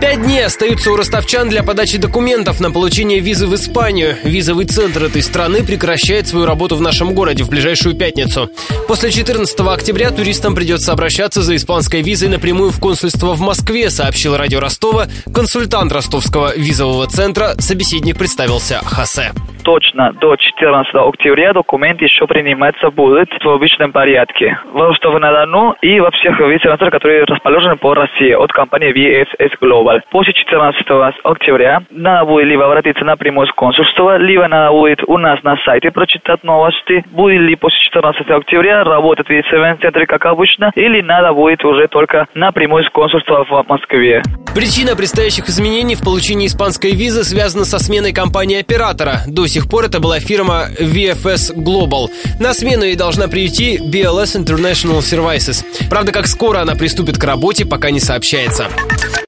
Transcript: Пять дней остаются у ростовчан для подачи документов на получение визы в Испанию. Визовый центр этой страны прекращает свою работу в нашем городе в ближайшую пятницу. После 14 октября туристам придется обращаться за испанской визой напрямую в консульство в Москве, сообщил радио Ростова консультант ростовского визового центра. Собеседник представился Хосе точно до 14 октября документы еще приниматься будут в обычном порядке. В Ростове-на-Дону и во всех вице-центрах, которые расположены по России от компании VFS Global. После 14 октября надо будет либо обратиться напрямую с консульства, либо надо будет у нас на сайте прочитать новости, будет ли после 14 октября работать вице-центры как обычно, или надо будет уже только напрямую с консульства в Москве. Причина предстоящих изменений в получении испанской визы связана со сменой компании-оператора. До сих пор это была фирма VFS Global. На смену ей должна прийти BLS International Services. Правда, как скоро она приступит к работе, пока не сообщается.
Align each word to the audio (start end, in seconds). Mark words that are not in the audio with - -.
Пять 0.00 0.22
дней 0.22 0.44
остаются 0.44 0.92
у 0.92 0.96
ростовчан 0.96 1.48
для 1.48 1.62
подачи 1.62 1.96
документов 1.96 2.60
на 2.60 2.70
получение 2.70 3.20
визы 3.20 3.46
в 3.46 3.54
Испанию. 3.54 4.16
Визовый 4.24 4.66
центр 4.66 5.04
этой 5.04 5.22
страны 5.22 5.62
прекращает 5.62 6.28
свою 6.28 6.44
работу 6.44 6.76
в 6.76 6.82
нашем 6.82 7.14
городе 7.14 7.44
в 7.44 7.48
ближайшую 7.48 7.96
пятницу. 7.96 8.50
После 8.88 9.10
14 9.10 9.58
октября 9.60 10.10
туристам 10.10 10.54
придется 10.54 10.92
обращаться 10.92 11.40
за 11.40 11.56
испанской 11.56 12.02
визой 12.02 12.28
напрямую 12.28 12.72
в 12.72 12.78
консульство 12.78 13.34
в 13.34 13.40
Москве, 13.40 13.88
сообщил 13.88 14.36
радио 14.36 14.60
Ростова 14.60 15.08
консультант 15.32 15.90
ростовского 15.92 16.54
визового 16.56 17.06
центра. 17.06 17.56
Собеседник 17.58 18.18
представился 18.18 18.80
Хосе 18.84 19.32
точно 19.66 20.12
до 20.12 20.36
14 20.36 20.94
октября 20.94 21.52
документы 21.52 22.04
еще 22.04 22.28
приниматься 22.28 22.88
будут 22.90 23.28
в 23.42 23.48
обычном 23.48 23.90
порядке. 23.90 24.56
В 24.72 24.80
Ростове-на-Дону 24.80 25.74
и 25.82 25.98
во 25.98 26.12
всех 26.12 26.38
вице-центрах, 26.38 26.92
которые 26.92 27.24
расположены 27.24 27.76
по 27.76 27.92
России 27.92 28.30
от 28.32 28.52
компании 28.52 28.94
VFS 28.94 29.58
Global. 29.60 30.02
После 30.10 30.34
14 30.34 30.86
октября 31.24 31.82
надо 31.90 32.26
будет 32.26 32.46
либо 32.46 32.64
обратиться 32.66 33.04
напрямую 33.04 33.48
с 33.48 33.52
консульства, 33.52 34.18
либо 34.18 34.46
надо 34.46 34.70
будет 34.70 35.02
у 35.04 35.18
нас 35.18 35.42
на 35.42 35.56
сайте 35.64 35.90
прочитать 35.90 36.44
новости, 36.44 37.04
будет 37.10 37.40
ли 37.40 37.56
после 37.56 37.80
14 37.80 38.30
октября 38.30 38.84
работать 38.84 39.28
вице-центры 39.28 40.06
как 40.06 40.26
обычно, 40.26 40.70
или 40.76 41.00
надо 41.00 41.32
будет 41.32 41.64
уже 41.64 41.88
только 41.88 42.28
напрямую 42.34 42.84
с 42.84 42.90
консульства 42.90 43.44
в 43.44 43.68
Москве. 43.68 44.22
Причина 44.56 44.96
предстоящих 44.96 45.50
изменений 45.50 45.96
в 45.96 46.00
получении 46.00 46.46
испанской 46.46 46.92
визы 46.92 47.24
связана 47.24 47.66
со 47.66 47.78
сменой 47.78 48.14
компании-оператора. 48.14 49.22
До 49.26 49.46
сих 49.46 49.68
пор 49.68 49.84
это 49.84 50.00
была 50.00 50.18
фирма 50.18 50.70
VFS 50.80 51.54
Global. 51.54 52.08
На 52.40 52.54
смену 52.54 52.84
ей 52.84 52.96
должна 52.96 53.28
прийти 53.28 53.76
BLS 53.76 54.42
International 54.42 55.00
Services. 55.00 55.62
Правда, 55.90 56.10
как 56.10 56.26
скоро 56.26 56.60
она 56.60 56.74
приступит 56.74 57.18
к 57.18 57.24
работе, 57.24 57.66
пока 57.66 57.90
не 57.90 58.00
сообщается. 58.00 58.70